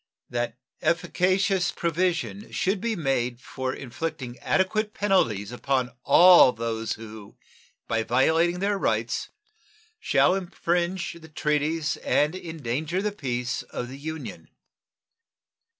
And 0.29 0.35
that 0.35 0.57
efficacious 0.81 1.71
provision 1.71 2.51
should 2.51 2.81
be 2.81 2.95
made 2.95 3.39
for 3.39 3.71
inflicting 3.71 4.39
adequate 4.39 4.95
penalties 4.95 5.51
upon 5.51 5.91
all 6.03 6.51
those 6.53 6.93
who, 6.93 7.37
by 7.87 8.01
violating 8.01 8.61
their 8.61 8.79
rights, 8.79 9.29
shall 9.99 10.33
infringe 10.33 11.17
the 11.21 11.29
treaties 11.29 11.97
and 11.97 12.33
endanger 12.35 12.99
the 12.99 13.11
peace 13.11 13.61
of 13.61 13.89
the 13.89 13.97
Union. 13.99 14.49